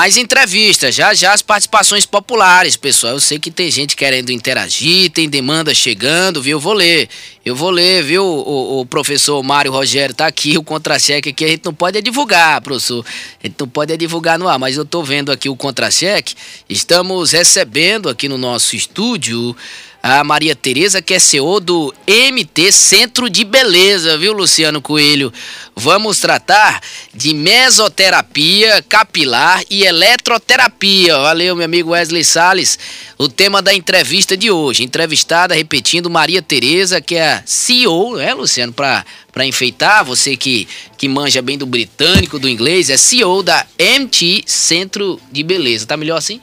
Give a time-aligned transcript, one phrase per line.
[0.00, 3.12] Mais entrevistas, já já as participações populares, pessoal.
[3.12, 6.56] Eu sei que tem gente querendo interagir, tem demanda chegando, viu?
[6.56, 7.06] Eu vou ler.
[7.44, 8.24] Eu vou ler, viu?
[8.24, 11.44] O, o professor Mário Rogério tá aqui, o contra-cheque aqui.
[11.44, 13.04] A gente não pode divulgar, professor.
[13.44, 16.34] A gente não pode divulgar no ar, mas eu tô vendo aqui o contra-cheque.
[16.66, 19.54] Estamos recebendo aqui no nosso estúdio
[20.02, 25.32] a Maria Tereza, que é CEO do MT Centro de Beleza, viu, Luciano Coelho?
[25.76, 26.80] Vamos tratar
[27.14, 31.16] de mesoterapia capilar e eletroterapia.
[31.18, 32.78] Valeu, meu amigo Wesley Sales.
[33.18, 34.82] O tema da entrevista de hoje.
[34.82, 40.66] Entrevistada, repetindo, Maria Tereza, que é a CEO, né, Luciano, para para enfeitar, você que,
[40.98, 45.86] que manja bem do britânico, do inglês, é CEO da MT Centro de Beleza.
[45.86, 46.40] Tá melhor assim?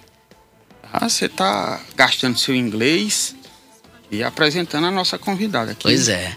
[0.91, 3.35] Ah, você tá gastando seu inglês
[4.11, 5.83] e apresentando a nossa convidada aqui.
[5.83, 6.35] Pois é.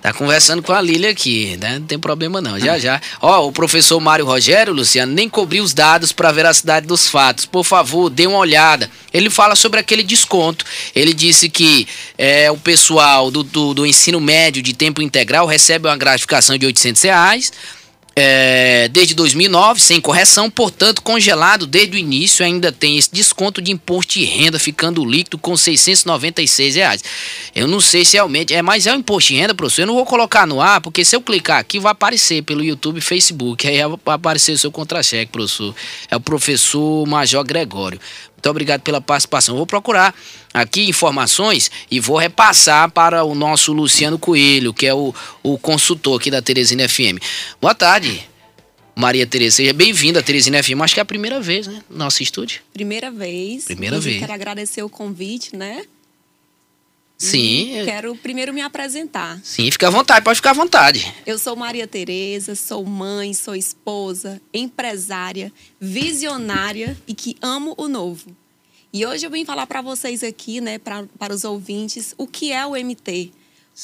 [0.00, 1.80] Tá conversando com a Lília aqui, né?
[1.80, 2.56] Não tem problema não.
[2.58, 3.00] Já, já.
[3.20, 7.46] Ó, o professor Mário Rogério, Luciano, nem cobriu os dados para a veracidade dos fatos.
[7.46, 8.88] Por favor, dê uma olhada.
[9.12, 10.64] Ele fala sobre aquele desconto.
[10.94, 15.88] Ele disse que é, o pessoal do, do, do ensino médio de tempo integral recebe
[15.88, 17.52] uma gratificação de 800 reais
[18.16, 23.70] é, desde 2009, sem correção, portanto, congelado desde o início, ainda tem esse desconto de
[23.70, 27.04] imposto de renda ficando líquido com 696 reais.
[27.54, 29.82] Eu não sei se realmente é, mas é o imposto de renda, professor.
[29.82, 32.98] Eu não vou colocar no ar, porque se eu clicar aqui, vai aparecer pelo YouTube
[32.98, 33.66] e Facebook.
[33.68, 35.74] Aí vai aparecer o seu contra-cheque, professor.
[36.10, 38.00] É o professor Major Gregório.
[38.38, 39.54] Muito obrigado pela participação.
[39.54, 40.14] Eu vou procurar
[40.54, 46.20] aqui informações e vou repassar para o nosso Luciano Coelho, que é o, o consultor
[46.20, 47.18] aqui da Teresina FM.
[47.60, 48.28] Boa tarde.
[48.94, 50.80] Maria Tereza, seja bem-vinda à Teresina FM.
[50.82, 51.82] Acho que é a primeira vez, né?
[51.90, 52.60] No nosso estúdio.
[52.72, 53.64] Primeira vez.
[53.64, 54.20] Primeira vez.
[54.20, 55.84] Quero agradecer o convite, né?
[57.18, 57.82] Sim.
[57.84, 59.40] Quero primeiro me apresentar.
[59.42, 61.12] Sim, fica à vontade, pode ficar à vontade.
[61.26, 68.36] Eu sou Maria Tereza, sou mãe, sou esposa, empresária, visionária e que amo o novo.
[68.92, 72.52] E hoje eu vim falar para vocês aqui, né, pra, para os ouvintes, o que
[72.52, 73.32] é o MT.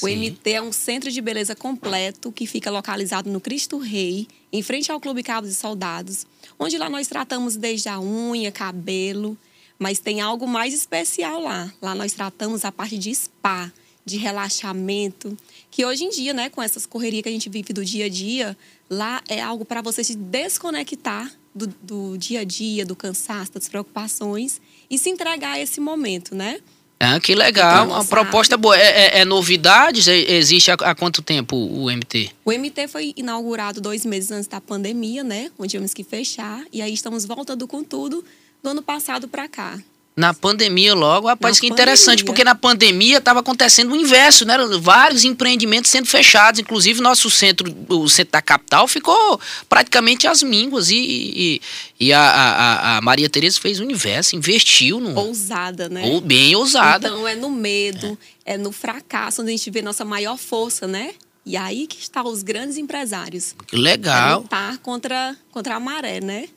[0.01, 0.15] O Sim.
[0.15, 4.91] MT é um centro de beleza completo que fica localizado no Cristo Rei, em frente
[4.91, 6.25] ao Clube Cabos e Soldados,
[6.57, 9.37] onde lá nós tratamos desde a unha, cabelo,
[9.77, 11.71] mas tem algo mais especial lá.
[11.81, 13.71] Lá nós tratamos a parte de spa,
[14.05, 15.35] de relaxamento,
[15.71, 18.09] que hoje em dia, né, com essas correrias que a gente vive do dia a
[18.09, 18.55] dia,
[18.89, 23.67] lá é algo para você se desconectar do, do dia a dia, do cansaço, das
[23.67, 26.59] preocupações e se entregar a esse momento, né?
[26.99, 27.85] Ah, que legal.
[27.85, 28.77] Então, Uma proposta boa.
[28.77, 30.07] É, é, é novidades?
[30.07, 32.31] É- existe há, há quanto tempo o MT?
[32.43, 35.51] O MT foi inaugurado dois meses antes da pandemia, né?
[35.59, 36.63] Onde tivemos que fechar.
[36.71, 38.23] E aí estamos voltando com tudo
[38.65, 39.79] do ano passado para cá.
[40.17, 42.25] Na pandemia logo, rapaz, Na que interessante, pandemia.
[42.25, 44.55] porque na pandemia estava acontecendo o inverso, né?
[44.79, 50.89] Vários empreendimentos sendo fechados, inclusive nosso centro, o centro da capital ficou praticamente às mínguas
[50.89, 51.61] e, e,
[51.99, 56.03] e a, a, a Maria Tereza fez o inverso, investiu no Ousada, né?
[56.05, 57.09] ou bem ousada.
[57.09, 58.57] Então é no medo, é.
[58.57, 61.13] no fracasso onde a gente vê nossa maior força, né?
[61.45, 63.53] E aí que estão os grandes empresários.
[63.67, 64.41] que É legal.
[64.43, 66.47] lutar contra, contra a maré, né?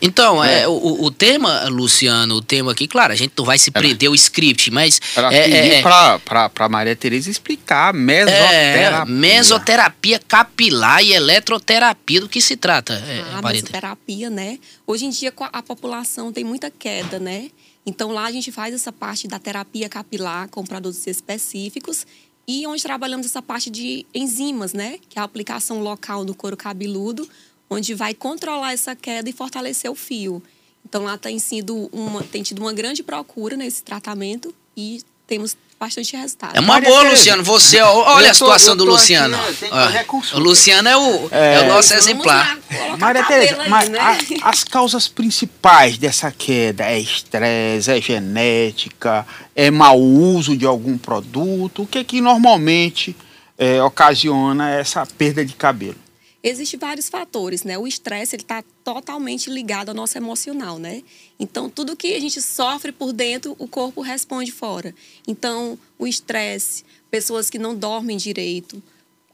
[0.00, 3.70] Então, é, o, o tema, Luciano, o tema aqui, claro, a gente não vai se
[3.70, 7.96] prender ao script, mas Ela é, é, é, pra, pra, pra Maria Tereza explicar a
[7.96, 9.14] é, mesoterapia.
[9.14, 13.60] mesoterapia capilar e eletroterapia, do que se trata, é, a Maria?
[13.60, 14.58] mesoterapia, né?
[14.86, 17.50] Hoje em dia a população tem muita queda, né?
[17.84, 22.04] Então lá a gente faz essa parte da terapia capilar com produtos específicos
[22.48, 24.98] e onde trabalhamos essa parte de enzimas, né?
[25.08, 27.28] Que é a aplicação local no couro cabeludo,
[27.68, 30.42] onde vai controlar essa queda e fortalecer o fio.
[30.88, 36.16] Então lá tem sido uma, tem tido uma grande procura nesse tratamento e temos bastante
[36.16, 36.56] resultado.
[36.56, 37.02] É uma boa.
[37.02, 37.42] Luciano.
[37.42, 39.36] Você, olha Eu a tô- situação do tô aqui, Luciano.
[39.36, 42.56] né, o Luciano é o, é o nosso exemplar.
[42.70, 43.98] lá, Maria Tereza, mas né?
[43.98, 50.96] a- as causas principais dessa queda é estresse, é genética, é mau uso de algum
[50.96, 51.82] produto?
[51.82, 53.14] O que que normalmente
[53.58, 55.96] é, ocasiona essa perda de cabelo?
[56.42, 57.76] Existem vários fatores, né?
[57.76, 61.02] O estresse está totalmente ligado ao nosso emocional, né?
[61.38, 64.94] Então tudo que a gente sofre por dentro, o corpo responde fora.
[65.26, 68.82] Então o estresse, pessoas que não dormem direito,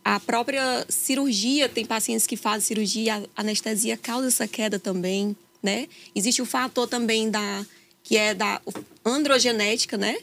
[0.04, 5.88] a própria cirurgia tem pacientes que fazem cirurgia, a anestesia causa essa queda também, né?
[6.14, 7.64] Existe o fator também da
[8.02, 8.60] que é da
[9.04, 10.16] androgenética, né?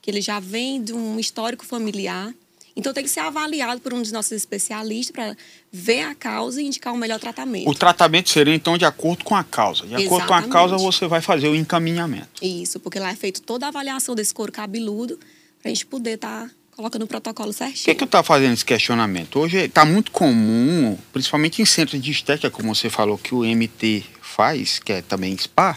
[0.00, 2.34] Que ele já vem de um histórico familiar.
[2.76, 5.34] Então tem que ser avaliado por um dos nossos especialistas para
[5.72, 7.70] ver a causa e indicar o melhor tratamento.
[7.70, 9.86] O tratamento seria então de acordo com a causa.
[9.86, 12.44] De acordo com a causa, você vai fazer o encaminhamento.
[12.44, 15.18] Isso, porque lá é feito toda a avaliação desse couro cabeludo
[15.60, 17.84] para a gente poder estar colocando o protocolo Por certinho.
[17.86, 19.38] que, que eu estou fazendo esse questionamento?
[19.38, 24.04] Hoje está muito comum, principalmente em centros de estética, como você falou que o MT
[24.20, 25.74] faz, que é também spa,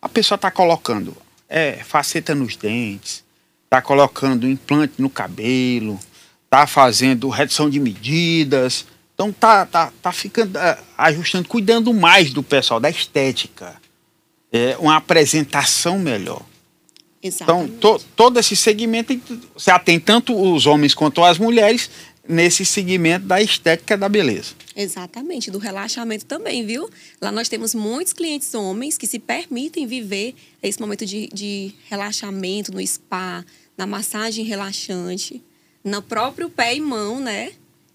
[0.00, 1.14] a pessoa está colocando
[1.46, 3.25] é, faceta nos dentes,
[3.66, 5.98] está colocando implante no cabelo,
[6.44, 8.86] está fazendo redução de medidas.
[9.14, 13.76] Então tá, tá, tá ficando, é, ajustando, cuidando mais do pessoal, da estética.
[14.50, 16.42] É, uma apresentação melhor.
[17.22, 17.72] Exatamente.
[17.76, 19.18] Então, to, todo esse segmento,
[19.54, 21.90] você atende tanto os homens quanto as mulheres
[22.28, 24.54] nesse segmento da estética da beleza.
[24.76, 26.90] Exatamente, do relaxamento também, viu?
[27.18, 32.70] Lá nós temos muitos clientes homens que se permitem viver esse momento de, de relaxamento
[32.70, 33.42] no spa,
[33.76, 35.42] na massagem relaxante,
[35.82, 37.52] no próprio pé e mão, né?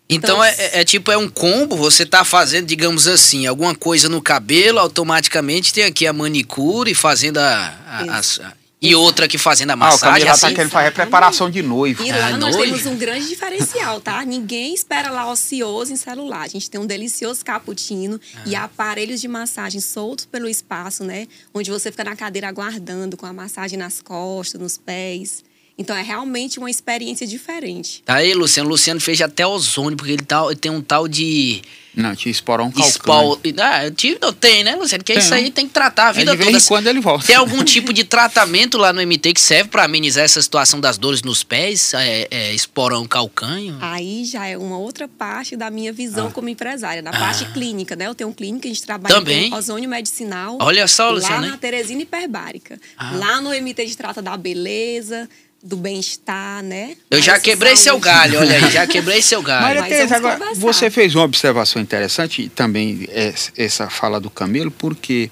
[0.10, 3.75] Então, então é, é, é, tipo, é um combo, você tá fazendo, digamos assim, alguma
[3.75, 9.38] coisa no cabelo, automaticamente tem aqui a manicure fazendo a, a, a, e outra aqui
[9.38, 10.28] fazendo a massagem.
[10.28, 10.56] Ah, o tá assim.
[10.56, 12.04] querendo fazer preparação de noivo.
[12.04, 12.74] E lá ah, nós noivo.
[12.74, 14.25] temos um grande diferencial, tá?
[14.25, 16.42] Ninguém espera lá ocioso em celular.
[16.42, 18.44] A gente tem um delicioso cappuccino ah.
[18.45, 21.28] e aparelhos de massagem soltos pelo espaço, né?
[21.54, 25.44] Onde você fica na cadeira aguardando com a massagem nas costas, nos pés.
[25.81, 28.04] Então é realmente uma experiência diferente.
[28.06, 28.69] Tá aí, Luciano.
[28.69, 31.62] Luciano fez até ozônio, porque ele, tá, ele tem um tal de
[31.94, 32.89] não, tinha esporão calcâneo.
[32.89, 33.39] Espol...
[33.60, 35.04] Ah, eu tive, não tem, né, Luciano?
[35.04, 36.57] Que tem, isso aí tem que tratar a vida é de toda.
[36.57, 37.28] Em quando ele volta.
[37.28, 40.98] Tem algum tipo de tratamento lá no MT que serve para amenizar essa situação das
[40.98, 41.94] dores nos pés?
[41.94, 43.77] É, é, esporão calcâneo?
[43.81, 46.31] Aí já é uma outra parte da minha visão ah.
[46.31, 47.19] como empresária, da ah.
[47.19, 48.07] parte clínica, né?
[48.07, 49.50] Eu tenho um clínica, a gente trabalha Também?
[49.50, 50.57] com ozônio medicinal.
[50.62, 51.42] Olha só, Luciano.
[51.42, 52.80] Lá na Teresina Hiperbárica.
[52.98, 53.12] Ah.
[53.16, 55.27] Lá no MT de trata da beleza,
[55.63, 56.96] do bem-estar, né?
[57.10, 57.84] Eu já quebrei saúde.
[57.84, 59.66] seu galho, olha aí, já quebrei seu galho.
[59.66, 63.08] Maria Tereza, agora, você fez uma observação interessante, também
[63.56, 65.30] essa fala do Camilo, porque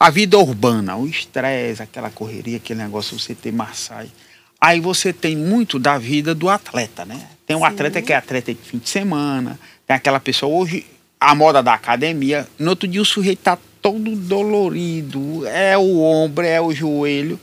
[0.00, 4.12] a vida urbana, o estresse, aquela correria, aquele negócio, você ter massagem.
[4.58, 7.20] Aí você tem muito da vida do atleta, né?
[7.46, 7.66] Tem um Sim.
[7.66, 10.86] atleta que é atleta de fim de semana, tem aquela pessoa, hoje,
[11.20, 16.44] a moda da academia, no outro dia o sujeito tá todo dolorido, é o ombro,
[16.44, 17.38] é o joelho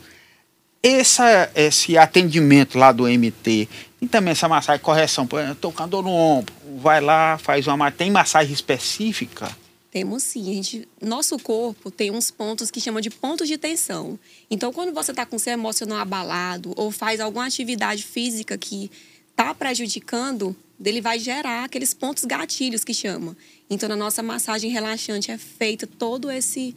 [0.84, 3.66] essa, esse atendimento lá do MT
[4.02, 8.10] e também essa massagem correção, por exemplo, tocando no ombro, vai lá, faz uma tem
[8.10, 9.50] massagem específica?
[9.90, 10.44] Temos sim.
[10.44, 14.18] Gente, nosso corpo tem uns pontos que chama de pontos de tensão.
[14.50, 18.90] Então, quando você está com seu emocional abalado ou faz alguma atividade física que
[19.30, 20.54] está prejudicando,
[20.84, 23.34] ele vai gerar aqueles pontos gatilhos que chama.
[23.70, 26.74] Então, na nossa massagem relaxante é feito todo esse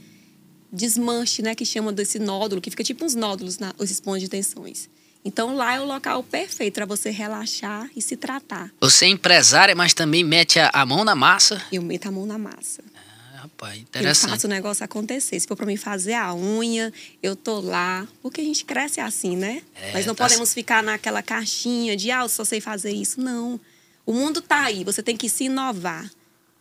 [0.71, 4.29] desmanche, né, que chama desse nódulo, que fica tipo uns nódulos, na, esses pontos de
[4.29, 4.89] tensões.
[5.23, 8.71] Então lá é o local perfeito para você relaxar e se tratar.
[8.79, 11.61] Você é empresária, mas também mete a, a mão na massa?
[11.71, 12.81] Eu meto a mão na massa.
[12.95, 14.29] Ah, rapaz, interessante.
[14.29, 15.37] Eu faço o negócio acontecer.
[15.37, 18.07] Se for para mim fazer a unha, eu tô lá.
[18.21, 19.61] Porque a gente cresce assim, né?
[19.75, 23.19] É, mas não tá podemos ficar naquela caixinha de, ah, eu só sei fazer isso.
[23.19, 23.59] Não.
[24.05, 26.09] O mundo tá aí, você tem que se inovar,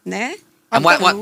[0.04, 0.36] né?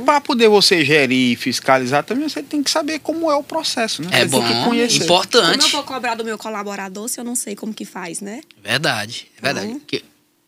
[0.05, 4.03] Para poder você gerir e fiscalizar também, você tem que saber como é o processo,
[4.03, 4.09] né?
[4.13, 5.59] É você bom, importante.
[5.59, 8.43] Como eu vou cobrar do meu colaborador se eu não sei como que faz, né?
[8.63, 9.67] Verdade, é verdade.
[9.69, 9.81] Uhum.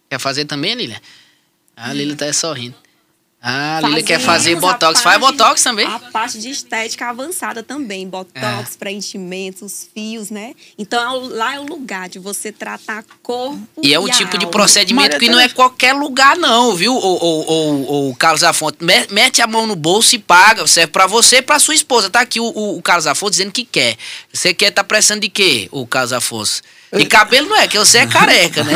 [0.08, 1.00] Quer fazer também, Lília?
[1.76, 2.85] A Lília tá sorrindo.
[3.48, 5.02] Ah, a Lília quer fazer botox.
[5.02, 5.86] Faz botox também?
[5.86, 8.08] A parte de estética avançada também.
[8.08, 8.34] Botox,
[8.74, 8.76] é.
[8.76, 10.52] preenchimentos, fios, né?
[10.76, 13.60] Então lá é o lugar de você tratar corpo.
[13.80, 14.38] E é um tipo alma.
[14.38, 16.92] de procedimento que não é qualquer lugar, não, viu?
[16.92, 18.74] O, o, Carlos Afonso.
[19.12, 20.66] Mete a mão no bolso e paga.
[20.66, 22.10] Serve pra você e pra sua esposa.
[22.10, 23.96] Tá aqui o, o, Carlos Afonso dizendo que quer.
[24.32, 26.62] Você quer tá precisando de quê, o Carlos Afonso?
[26.92, 28.72] E cabelo não é, que você é careca, né?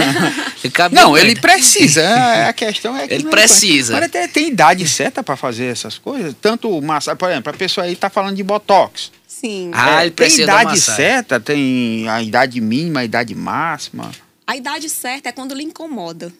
[0.90, 1.35] não, ele é.
[1.37, 2.00] precisa.
[2.02, 3.14] É, a questão é que.
[3.14, 3.99] Ele precisa.
[3.99, 6.35] Mas tem, tem idade certa para fazer essas coisas?
[6.40, 9.12] Tanto massa, por exemplo, a pessoa aí tá falando de botox.
[9.26, 9.71] Sim.
[9.73, 14.11] Ah, ele precisa tem idade certa, tem a idade mínima, a idade máxima.
[14.47, 16.33] A idade certa é quando lhe incomoda.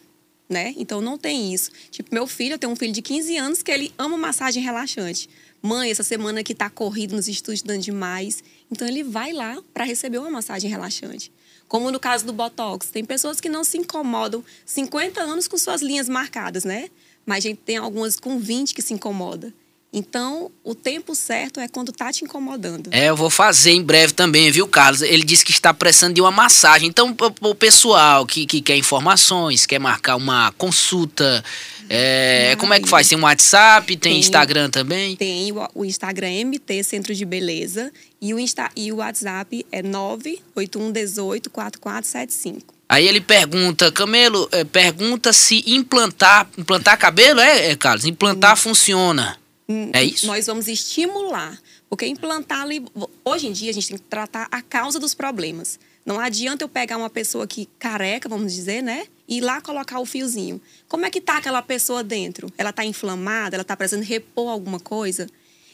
[0.49, 0.73] Né?
[0.75, 1.71] Então não tem isso.
[1.89, 5.29] Tipo, meu filho, eu tenho um filho de 15 anos que ele ama massagem relaxante.
[5.61, 8.43] Mãe, essa semana que tá corrido nos estudos dando demais.
[8.71, 11.31] Então ele vai lá para receber uma massagem relaxante.
[11.67, 12.89] Como no caso do Botox.
[12.89, 16.89] Tem pessoas que não se incomodam 50 anos com suas linhas marcadas, né?
[17.25, 19.53] Mas a gente tem algumas com 20 que se incomoda.
[19.93, 22.89] Então, o tempo certo é quando tá te incomodando.
[22.93, 25.01] É, eu vou fazer em breve também, viu, Carlos?
[25.01, 26.87] Ele disse que está precisando de uma massagem.
[26.87, 31.43] Então, o pessoal que, que quer informações, quer marcar uma consulta,
[31.93, 33.09] é, como é que faz?
[33.09, 35.17] Tem um WhatsApp, tem, tem Instagram também?
[35.17, 39.81] Tem o, o, Instagram MT Centro de Beleza e o, Insta, e o WhatsApp é
[39.83, 42.61] 981184475.
[42.87, 48.05] Aí ele pergunta, Camelo, é, pergunta se implantar, implantar cabelo, é, é Carlos?
[48.05, 48.57] Implantar hum.
[48.57, 49.37] funciona.
[49.67, 50.27] Hum, é isso?
[50.27, 51.59] Nós vamos estimular.
[51.89, 52.85] Porque implantar ali.
[53.25, 55.77] Hoje em dia a gente tem que tratar a causa dos problemas.
[56.05, 59.05] Não adianta eu pegar uma pessoa que careca, vamos dizer, né?
[59.27, 60.59] E ir lá colocar o fiozinho.
[60.87, 62.51] Como é que tá aquela pessoa dentro?
[62.57, 63.55] Ela tá inflamada?
[63.55, 65.27] Ela tá precisando repor alguma coisa?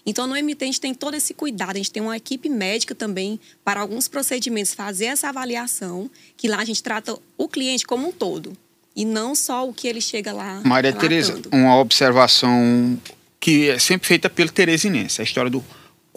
[0.06, 1.72] Então, no MT, a gente tem todo esse cuidado.
[1.72, 6.60] A gente tem uma equipe médica também para alguns procedimentos fazer essa avaliação, que lá
[6.60, 8.56] a gente trata o cliente como um todo.
[8.96, 10.62] E não só o que ele chega lá.
[10.64, 12.98] Maria Tereza, uma observação
[13.40, 15.64] que é sempre feita pelo teresinense, a história do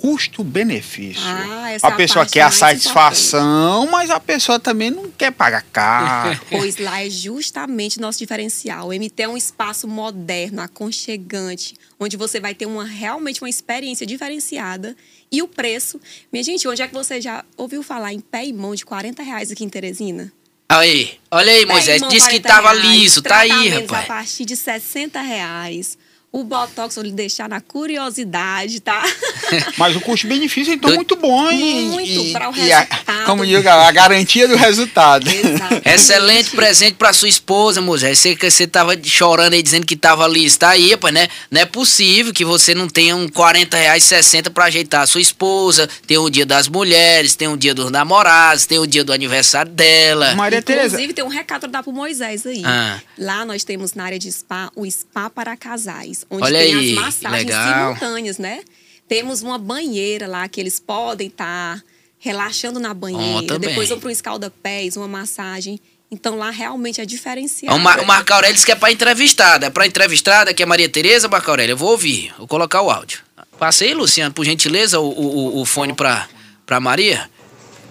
[0.01, 1.23] custo-benefício.
[1.23, 3.91] Ah, a pessoa quer a satisfação, importante.
[3.91, 6.41] mas a pessoa também não quer pagar caro.
[6.49, 8.89] pois lá é justamente nosso diferencial.
[8.89, 14.07] O MT é um espaço moderno, aconchegante, onde você vai ter uma realmente uma experiência
[14.07, 14.97] diferenciada.
[15.31, 16.01] E o preço,
[16.33, 19.23] minha gente, onde é que você já ouviu falar em pé e mão de 40
[19.23, 20.33] reais aqui em Teresina?
[20.67, 24.05] Aí, olha aí, Moisés, disse que tava liso, tá aí, rapaz.
[24.05, 25.99] a partir de 60 reais
[26.33, 29.03] o Botox vou lhe deixar na curiosidade, tá?
[29.77, 31.89] Mas o custo-benefício, então, muito bom, hein?
[31.89, 33.03] Muito, para o resultado.
[33.05, 35.29] A, como digo, a garantia do resultado.
[35.29, 35.89] Exatamente.
[35.89, 38.21] Excelente presente para sua esposa, Moisés.
[38.21, 40.61] Você, você tava chorando aí, dizendo que tava liso.
[40.61, 41.27] Tá aí, rapaz, né?
[41.51, 45.21] Não é possível que você não tenha um 40 reais 60 para ajeitar a sua
[45.21, 45.89] esposa.
[46.07, 49.73] Tem o dia das mulheres, tem o dia dos namorados, tem o dia do aniversário
[49.73, 50.37] dela.
[50.37, 50.87] Maria Tereza.
[50.87, 52.63] Inclusive, tem um recado para dar pro Moisés aí.
[52.65, 53.01] Ah.
[53.19, 56.91] Lá nós temos na área de spa, o spa para casais onde Olha tem aí,
[56.91, 57.95] as massagens legal.
[57.97, 58.63] simultâneas, né?
[59.09, 61.83] Temos uma banheira lá que eles podem estar tá
[62.19, 63.55] relaxando na banheira.
[63.55, 65.81] Oh, Depois vão para um escalda-pés, uma massagem.
[66.11, 67.77] Então lá realmente é diferenciado.
[67.77, 69.67] O, Mar o Marco Aurélio disse que é para entrevistada.
[69.67, 71.73] É para entrevistada, que é Maria Tereza, Marco Aurélio.
[71.73, 73.21] Eu vou ouvir, vou colocar o áudio.
[73.59, 77.31] Passei, Luciano, por gentileza, o, o, o fone para Maria.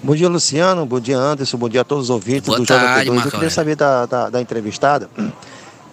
[0.02, 0.86] Bom dia, Luciano.
[0.86, 1.58] Bom dia, Anderson.
[1.58, 3.26] Bom dia a todos os ouvintes Boa do tarde, JP2.
[3.26, 5.10] Eu queria saber da, da, da entrevistada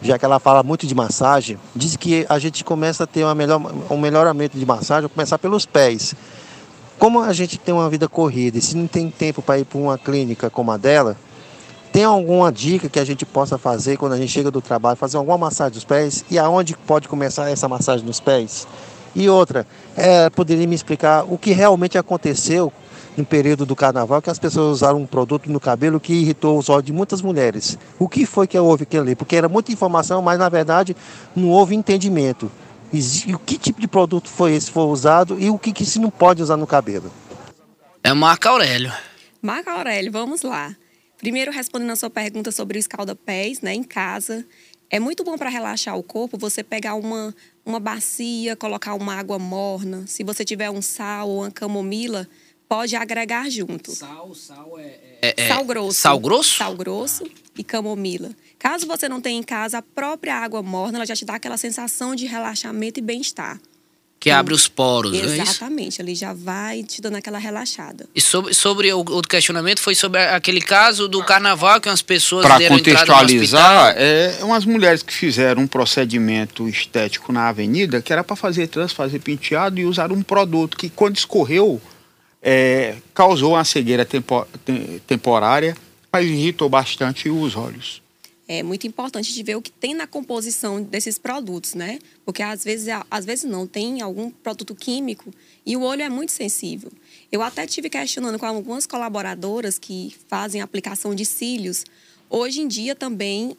[0.03, 3.35] já que ela fala muito de massagem, diz que a gente começa a ter uma
[3.35, 3.61] melhor,
[3.91, 6.15] um melhoramento de massagem, começar pelos pés.
[6.99, 9.79] Como a gente tem uma vida corrida e se não tem tempo para ir para
[9.79, 11.17] uma clínica como a dela,
[11.93, 15.17] tem alguma dica que a gente possa fazer quando a gente chega do trabalho, fazer
[15.17, 18.67] alguma massagem dos pés e aonde pode começar essa massagem nos pés?
[19.15, 22.71] E outra, é, poderia me explicar o que realmente aconteceu
[23.17, 26.69] no período do carnaval que as pessoas usaram um produto no cabelo que irritou os
[26.69, 27.79] olhos de muitas mulheres.
[27.99, 29.15] O que foi que houve aquilo ali?
[29.15, 30.95] Porque era muita informação, mas na verdade
[31.35, 32.51] não houve entendimento.
[32.93, 35.99] E o que tipo de produto foi esse foi usado e o que, que se
[35.99, 37.11] não pode usar no cabelo?
[38.03, 38.93] É Marco Aurélio.
[39.43, 40.75] Marco Aurélio, vamos lá.
[41.19, 44.45] Primeiro, respondendo a sua pergunta sobre o escalda-pés, né, em casa.
[44.89, 49.39] É muito bom para relaxar o corpo você pegar uma, uma bacia, colocar uma água
[49.39, 50.05] morna.
[50.07, 52.29] Se você tiver um sal ou uma camomila,
[52.69, 53.93] pode agregar junto.
[53.93, 56.01] Sal, sal é, é, é sal grosso.
[56.01, 56.57] Sal grosso?
[56.57, 57.25] Sal grosso
[57.57, 58.31] e camomila.
[58.59, 61.57] Caso você não tenha em casa a própria água morna, ela já te dá aquela
[61.57, 63.59] sensação de relaxamento e bem-estar.
[64.19, 68.09] Que abre os poros, é Exatamente, é ali já vai te dando aquela relaxada.
[68.15, 72.45] E sobre, sobre o outro questionamento foi sobre aquele caso do carnaval que as pessoas
[72.45, 78.35] Para contextualizar, é umas mulheres que fizeram um procedimento estético na avenida, que era para
[78.35, 81.81] fazer trans, fazer penteado e usar um produto que quando escorreu
[82.49, 84.47] é, causou uma cegueira tempo,
[85.05, 85.77] temporária,
[86.13, 88.01] mas irritou bastante os olhos.
[88.47, 91.99] É muito importante de ver o que tem na composição desses produtos, né?
[92.25, 95.35] Porque às vezes, às vezes não, tem algum produto químico
[95.67, 96.93] e o olho é muito sensível.
[97.33, 101.85] Eu até tive questionando com algumas colaboradoras que fazem aplicação de cílios.
[102.31, 103.57] Hoje em dia também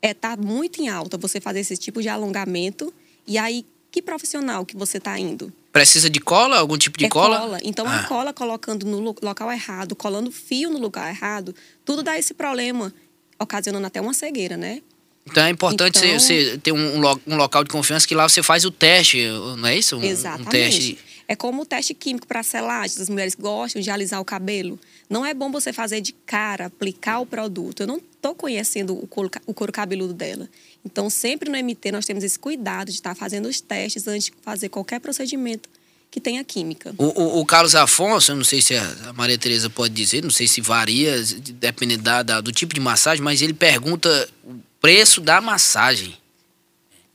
[0.00, 2.94] está é, tá muito em alta você fazer esse tipo de alongamento.
[3.26, 5.52] E aí, que profissional que você está indo?
[5.72, 6.58] Precisa de cola?
[6.58, 7.38] Algum tipo de é cola?
[7.38, 7.58] cola?
[7.62, 8.00] Então, ah.
[8.00, 12.92] a cola colocando no local errado, colando fio no lugar errado, tudo dá esse problema,
[13.38, 14.82] ocasionando até uma cegueira, né?
[15.26, 16.96] Então é importante então, você, ter um,
[17.26, 19.96] um, local de confiança que lá você faz o teste, não é isso?
[19.96, 20.48] Um, exatamente.
[20.48, 20.98] Um teste...
[21.28, 24.76] É como o teste químico para selagem, as mulheres gostam de alisar o cabelo.
[25.08, 27.82] Não é bom você fazer de cara, aplicar o produto.
[27.82, 30.48] Eu não estou conhecendo o couro, o couro cabeludo dela.
[30.84, 34.32] Então, sempre no MT nós temos esse cuidado de estar fazendo os testes antes de
[34.42, 35.68] fazer qualquer procedimento
[36.10, 36.94] que tenha química.
[36.98, 40.30] O, o, o Carlos Afonso, eu não sei se a Maria Tereza pode dizer, não
[40.30, 41.22] sei se varia,
[41.54, 46.16] dependendo da, da, do tipo de massagem, mas ele pergunta o preço da massagem.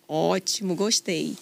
[0.08, 1.36] Ótimo, gostei.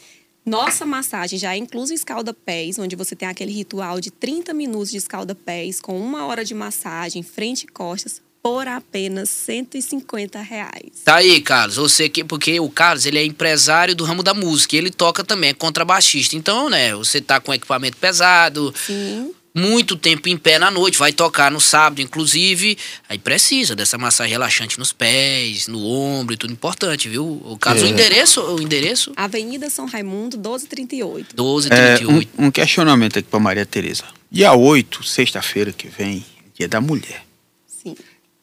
[0.45, 4.97] Nossa massagem já é incluso escalda-pés, onde você tem aquele ritual de 30 minutos de
[4.97, 11.01] escalda-pés com uma hora de massagem, frente e costas, por apenas 150 reais.
[11.05, 11.77] Tá aí, Carlos.
[11.77, 15.51] Você que porque o Carlos ele é empresário do ramo da música, ele toca também,
[15.51, 16.35] é contrabaixista.
[16.35, 18.73] Então, né, você tá com equipamento pesado.
[18.75, 19.33] Sim.
[19.55, 22.75] Muito tempo em pé na noite, vai tocar no sábado, inclusive.
[23.07, 27.39] Aí precisa dessa massagem relaxante nos pés, no ombro e tudo importante, viu?
[27.45, 27.85] O Carlos, é.
[27.85, 29.13] o endereço, o endereço?
[29.15, 31.35] Avenida São Raimundo, 1238.
[31.39, 32.09] 1238.
[32.39, 34.03] É, um, um questionamento aqui para Maria Tereza.
[34.31, 36.25] Dia 8, sexta-feira que vem,
[36.57, 37.23] dia da mulher.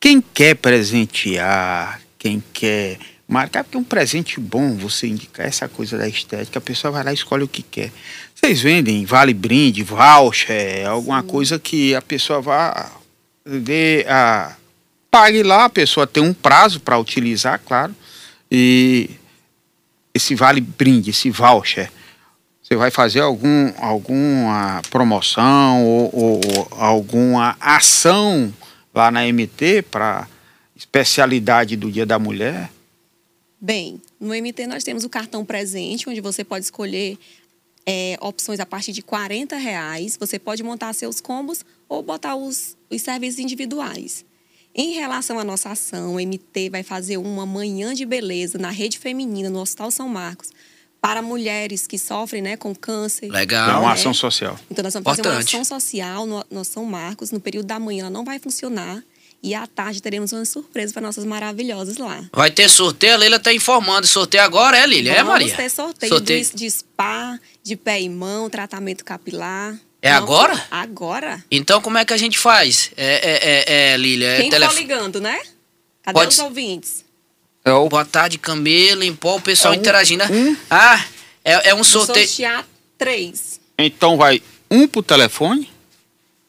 [0.00, 0.20] Sim.
[0.20, 5.68] Quem quer presentear, quem quer marca, é porque é um presente bom você indicar essa
[5.68, 7.92] coisa da estética, a pessoa vai lá e escolhe o que quer.
[8.34, 12.90] Vocês vendem vale brinde, voucher, alguma coisa que a pessoa vá
[13.44, 14.56] ver, a,
[15.10, 17.94] pague lá, a pessoa tem um prazo para utilizar, claro,
[18.50, 19.10] e
[20.14, 21.92] esse vale brinde, esse voucher,
[22.62, 28.52] você vai fazer algum, alguma promoção ou, ou, ou alguma ação
[28.94, 30.28] lá na MT para
[30.76, 32.70] especialidade do Dia da Mulher?
[33.60, 37.18] Bem, no MT nós temos o cartão presente, onde você pode escolher
[37.84, 40.16] é, opções a partir de 40 reais.
[40.18, 44.24] Você pode montar seus combos ou botar os, os serviços individuais.
[44.74, 48.98] Em relação à nossa ação, o MT vai fazer uma manhã de beleza na rede
[48.98, 50.52] feminina no Hospital São Marcos
[51.00, 53.30] para mulheres que sofrem né, com câncer.
[53.30, 53.70] Legal.
[53.70, 53.94] É uma É.
[53.94, 54.58] ação social.
[54.70, 55.56] Então, nós vamos fazer uma Importante.
[55.56, 57.30] ação social no, no São Marcos.
[57.30, 59.02] No período da manhã, ela não vai funcionar.
[59.42, 62.22] E à tarde teremos uma surpresa para nossas maravilhosas lá.
[62.30, 64.06] Vai ter sorteio, a Leila tá informando.
[64.06, 65.12] Sorteio agora, é, Lília?
[65.12, 65.56] É, Vamos Maria?
[65.56, 66.44] ter sorteio, Sorteio.
[66.44, 69.78] De, de spa, de pé e mão, tratamento capilar.
[70.02, 70.66] É Não, agora?
[70.70, 71.42] Agora.
[71.50, 72.90] Então, como é que a gente faz?
[72.98, 74.76] É, é, é, é Lília, é Quem telefone.
[74.76, 75.40] for ligando, né?
[76.02, 77.04] Cadê Pode os ouvintes?
[77.64, 80.24] É o Boa tarde, Camila, em pó, o pessoal É um- interagindo.
[80.24, 80.30] né?
[80.30, 81.04] um- Ah,
[81.44, 82.26] é, é um Vou sorteio.
[82.26, 83.60] sortear três.
[83.78, 85.68] Então vai um por telefone,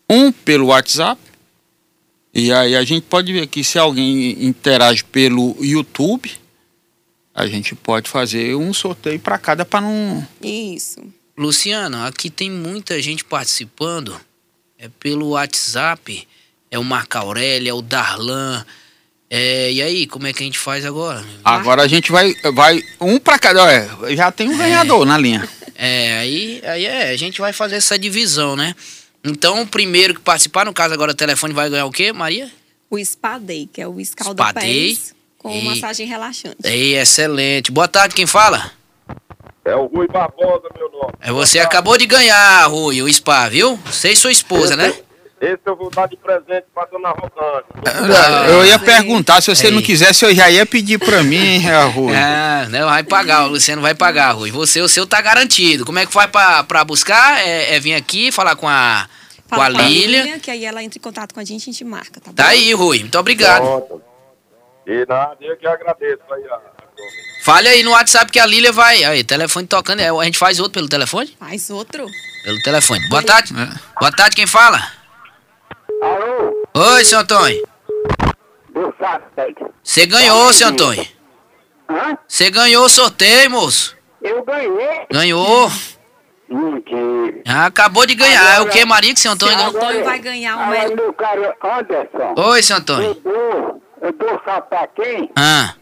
[0.10, 1.20] um pelo WhatsApp.
[2.34, 6.32] E aí a gente pode ver que se alguém interage pelo YouTube,
[7.34, 10.26] a gente pode fazer um sorteio para cada para não.
[10.42, 11.02] Isso.
[11.38, 14.20] Luciano, aqui tem muita gente participando.
[14.78, 16.28] É pelo WhatsApp.
[16.70, 18.66] É o Marco Aurélio, é o Darlan.
[19.34, 21.24] É, e aí, como é que a gente faz agora?
[21.46, 23.64] Agora a gente vai vai um para cada.
[23.64, 25.48] Olha, já tem um ganhador na linha.
[25.74, 28.76] É, aí, aí é, a gente vai fazer essa divisão, né?
[29.24, 32.52] Então, o primeiro que participar, no caso agora o telefone vai ganhar o quê, Maria?
[32.90, 34.98] O Spa Day, que é o escalda Spa Day.
[35.38, 36.58] com E- massagem relaxante.
[36.66, 37.72] Ei, excelente.
[37.72, 38.70] Boa tarde, quem fala?
[39.64, 41.14] É o Rui Barbosa, meu nome.
[41.22, 43.80] É você acabou de ganhar, Rui, o spa, viu?
[43.86, 44.94] Você e sua esposa, né?
[45.42, 47.66] Esse eu vou dar de presente pra dona Rosângela.
[47.88, 48.86] Ah, eu ia sim.
[48.86, 49.74] perguntar, se você Aí.
[49.74, 52.16] não quisesse, eu já ia pedir para mim, é, Rui.
[52.16, 54.52] Ah, não, vai pagar, o Luciano vai pagar, Rui.
[54.52, 55.84] Você, o seu tá garantido.
[55.84, 57.40] Como é que faz pra, pra buscar?
[57.40, 59.10] É, é vir aqui falar com a,
[59.50, 60.38] com a Lília.
[60.40, 62.36] que aí ela entra em contato com a gente e a gente marca, tá bom?
[62.36, 63.00] Tá aí, Rui.
[63.00, 63.64] Muito obrigado.
[63.64, 64.00] Pronto.
[64.86, 66.44] E nada, eu que agradeço aí.
[66.52, 66.60] a-
[67.44, 69.04] Fale aí no WhatsApp que a Lília vai.
[69.04, 70.02] Aí, telefone tocando.
[70.02, 71.36] É, A gente faz outro pelo telefone?
[71.40, 72.06] Faz outro.
[72.44, 73.08] Pelo telefone.
[73.10, 73.52] Boa tarde.
[74.00, 75.01] Boa tarde, quem fala?
[76.02, 77.68] Alô, Oi, seu Antônio.
[79.84, 81.06] Você ganhou, seu Antônio.
[81.90, 82.18] Hã?
[82.28, 83.96] Você ganhou o sorteio, moço.
[84.22, 85.06] Eu ganhei.
[85.12, 85.70] Ganhou.
[86.50, 87.42] Mentira.
[87.48, 88.56] Ah, acabou de ganhar.
[88.56, 89.82] É o que, Maria, que seu Antônio Seu ganhou?
[89.84, 93.14] Antônio vai ganhar um Agora, meu caro Anderson, Oi, seu eu Antônio.
[93.24, 95.30] dou, eu dou sabe pra quem?
[95.36, 95.76] Ah,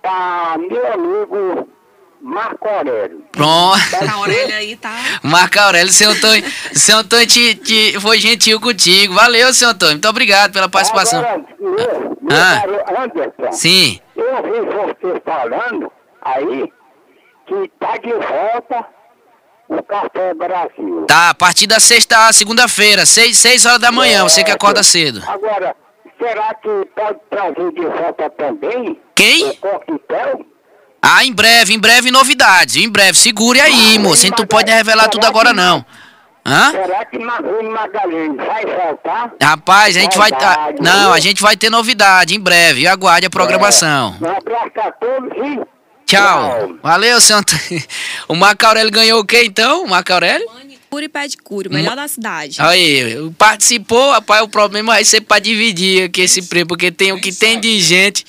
[0.00, 1.68] Pra meu amigo
[2.20, 3.24] Marco Aurélio.
[3.32, 3.78] pronto.
[4.12, 4.94] A orelha aí tá.
[5.22, 9.14] Marco Aurélio, seu Antônio, seu Antônio te, te- foi gentil contigo.
[9.14, 9.94] Valeu, seu Antônio.
[9.94, 11.20] Muito obrigado pela participação.
[11.20, 12.60] Agora, meu, meu Ah.
[12.60, 14.00] caro Anderson, Sim.
[14.16, 15.90] eu ouvi você falando
[16.22, 16.72] aí
[17.46, 18.86] que tá de volta
[19.68, 21.04] o Café Brasil.
[21.06, 25.22] Tá, a partir da sexta, segunda-feira, seis, seis horas da manhã, você que acorda cedo.
[25.26, 25.76] Agora,
[26.18, 29.54] será que pode trazer de volta também o Quem?
[29.56, 30.44] coquetel?
[31.00, 32.76] Ah, em breve, em breve novidades.
[32.76, 34.26] Em breve, segure aí, moço.
[34.26, 35.84] A não pode revelar tudo agora, não.
[36.44, 36.70] Hã?
[36.72, 39.32] Será que Magalhães vai voltar?
[39.42, 40.30] Rapaz, a gente vai.
[40.30, 40.82] tá- Verdade.
[40.82, 42.86] Não, a gente vai ter novidade em breve.
[42.86, 44.16] Aguarde a programação.
[44.20, 45.60] Um abraço a todos e
[46.06, 46.70] Tchau.
[46.82, 47.82] Valeu, seu Antônio.
[48.28, 49.84] O Marco Aurélio ganhou o quê, então?
[49.84, 50.10] O Marco
[50.88, 52.56] Manicure e pedicure, o melhor da cidade.
[52.60, 57.20] Aí, participou, rapaz, o problema vai ser pra dividir aqui esse prêmio, porque tem o
[57.20, 58.24] que tem de gente.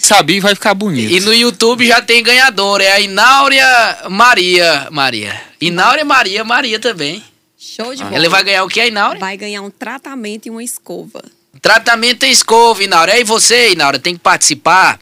[0.00, 1.12] Sabia e vai ficar bonito.
[1.12, 4.88] E no YouTube já tem ganhador, é a Ináurea Maria.
[4.90, 5.40] Maria.
[5.60, 7.22] Ináurea Maria, Maria também.
[7.56, 8.16] Show de bola.
[8.16, 9.20] Ele vai ganhar o que, a Ináurea?
[9.20, 11.22] Vai ganhar um tratamento e uma escova.
[11.60, 13.12] Tratamento em escova, Inaura.
[13.12, 14.98] Aí você, Inaura, tem que participar.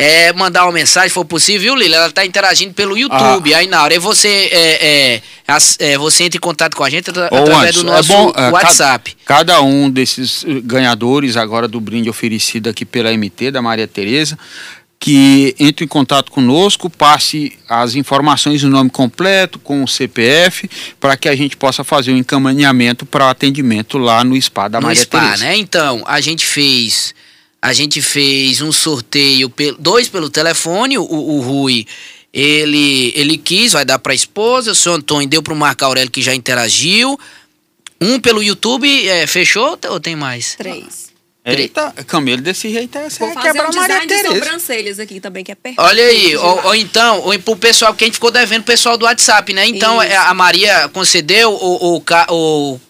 [0.00, 1.96] É, mandar uma mensagem, se for possível, viu, Lila?
[1.96, 3.92] Ela tá interagindo pelo YouTube, a Inaura.
[3.92, 8.12] Aí você, é, é, é, você entra em contato com a gente através do nosso
[8.12, 9.16] é bom, é, WhatsApp.
[9.24, 13.86] Cada, cada um desses eh, ganhadores agora do brinde oferecido aqui pela MT, da Maria
[13.86, 14.38] Tereza,
[15.00, 20.68] que entre em contato conosco, passe as informações, o nome completo, com o CPF,
[21.00, 24.78] para que a gente possa fazer o encaminhamento para o atendimento lá no SPA da
[24.78, 25.44] no Maria SPA, Tereza.
[25.44, 25.56] né?
[25.56, 27.14] Então, a gente fez.
[27.62, 31.86] A gente fez um sorteio, dois pelo telefone, o, o Rui.
[32.32, 34.72] Ele, ele quis, vai dar para a esposa.
[34.72, 37.18] O seu Antônio deu para o Marco Aurélio, que já interagiu.
[38.00, 40.54] Um pelo YouTube, é, fechou ou tem mais?
[40.54, 41.10] Três.
[41.44, 44.34] Eita, Camilo, desse jeito é você Vou vai fazer quebrar um design de Tereza.
[44.34, 45.82] sobrancelhas aqui também, que é perfeito.
[45.82, 48.98] Olha aí, ou, ou então, ou pro pessoal que a gente ficou devendo, o pessoal
[48.98, 49.66] do WhatsApp, né?
[49.66, 50.12] Então, Isso.
[50.12, 52.80] é, a Maria concedeu, o, o, o,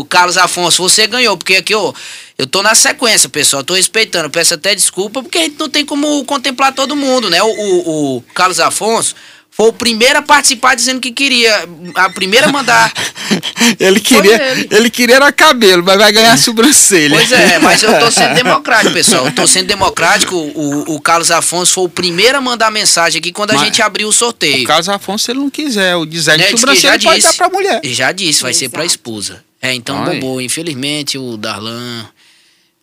[0.00, 1.94] o Carlos Afonso, você ganhou, porque aqui, ó,
[2.36, 5.84] eu tô na sequência, pessoal, tô respeitando, peço até desculpa, porque a gente não tem
[5.86, 7.42] como contemplar todo mundo, né?
[7.42, 9.14] O, o, o Carlos Afonso
[9.50, 12.92] foi o primeiro a participar dizendo que queria, a primeira a mandar.
[13.78, 14.68] Ele queria, ele.
[14.70, 17.16] ele queria era cabelo, mas vai ganhar sobrancelha.
[17.16, 19.26] Pois é, mas eu tô sendo democrático, pessoal.
[19.26, 20.34] Eu tô sendo democrático.
[20.36, 23.80] O, o Carlos Afonso foi o primeiro a mandar mensagem aqui quando a Mas- gente
[23.80, 24.64] abriu o sorteio.
[24.64, 27.20] O Carlos Afonso, se ele não quiser, o design Né, de que sobrancelha já pode
[27.22, 27.38] disse.
[27.38, 27.80] dar pra mulher.
[27.84, 28.92] Já disse, vai ser pra Exato.
[28.96, 29.44] esposa.
[29.62, 30.14] É, então Ai.
[30.14, 30.40] bombou.
[30.40, 32.06] Infelizmente, o Darlan.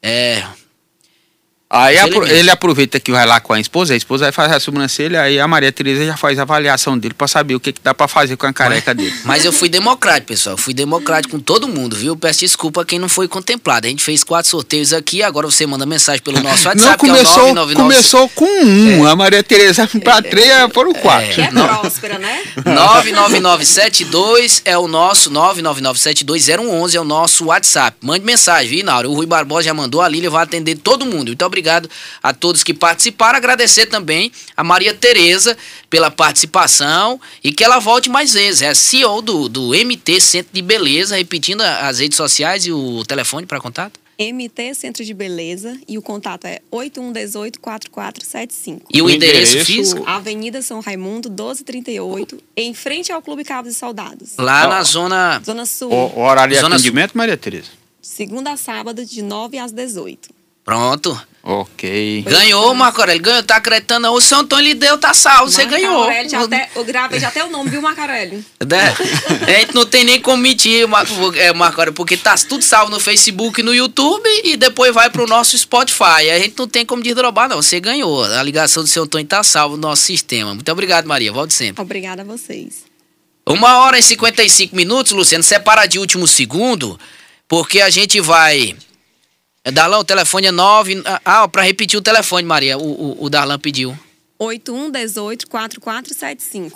[0.02, 0.61] É.
[1.74, 4.60] Aí apro- ele aproveita que vai lá com a esposa, a esposa vai fazer a
[4.60, 7.80] sobrancelha, aí a Maria Tereza já faz a avaliação dele pra saber o que, que
[7.82, 9.14] dá pra fazer com a careca dele.
[9.24, 10.58] Mas eu fui democrático, pessoal.
[10.58, 12.14] Fui democrático com todo mundo, viu?
[12.18, 13.88] Peço desculpa a quem não foi contemplado.
[13.88, 17.44] A gente fez quatro sorteios aqui, agora você manda mensagem pelo nosso WhatsApp, não, começou,
[17.44, 17.76] que é o 999...
[17.76, 21.30] começou com um, a Maria Tereza pra três, foram quatro.
[21.34, 22.42] Que é próspera, né?
[22.66, 27.96] 99972 é o nosso 999720111 é o nosso WhatsApp.
[28.02, 29.08] Mande mensagem, viu, Naura?
[29.10, 31.28] O Rui Barbosa já mandou, a Lília vai atender todo mundo.
[31.28, 31.61] Muito obrigado
[32.24, 33.38] a todos que participaram.
[33.38, 35.58] Agradecer também a Maria Tereza
[35.90, 38.62] pela participação e que ela volte mais vezes.
[38.62, 43.04] É a CEO do, do MT Centro de Beleza, repetindo as redes sociais e o
[43.06, 44.00] telefone para contato.
[44.20, 48.82] MT Centro de Beleza e o contato é 8118-4475.
[48.94, 50.04] E o, O endereço, endereço- físico?
[50.06, 54.34] Avenida São Raimundo, 1238, em frente ao Clube Cabos e Soldados.
[54.38, 55.42] Lá na zona.
[55.44, 57.70] Zona Sul, O, o horário de Zona atendimento, Maria Tereza?
[58.02, 60.30] segunda a sábado, de 9 às 18.
[60.64, 61.20] Pronto.
[61.44, 62.24] Ok.
[62.28, 63.22] Ganhou, Marco Aurélio.
[63.22, 64.12] Ganhou, tá acreditando?
[64.12, 65.50] O São Antônio lhe deu, tá salvo.
[65.50, 66.04] Você Marco ganhou.
[66.04, 68.46] Aurélio, já até, eu gravei já até o nome, viu, Macarelli?
[68.68, 68.94] Né?
[69.48, 72.92] A gente não tem nem como mentir, Marco, é, Marco Aurélio, porque tá tudo salvo
[72.92, 76.30] no Facebook e no YouTube e depois vai pro nosso Spotify.
[76.32, 77.60] A gente não tem como desdobrar, não.
[77.60, 78.24] Você ganhou.
[78.24, 80.54] A ligação do seu Antônio tá salvo no nosso sistema.
[80.54, 81.32] Muito obrigado, Maria.
[81.32, 81.82] Volte sempre.
[81.82, 82.84] Obrigada a vocês.
[83.48, 85.44] Uma hora e 55 minutos, Luciano.
[85.44, 87.00] Separa de último segundo,
[87.48, 88.76] porque a gente vai.
[89.70, 91.04] Darlan, o telefone é 9.
[91.24, 92.78] Ah, pra repetir o telefone, Maria.
[92.78, 93.98] O, o, o Darlan pediu.
[94.40, 96.70] 8118-4475.